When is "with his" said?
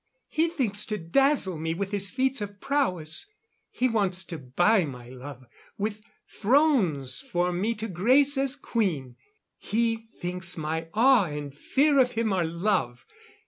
1.75-2.09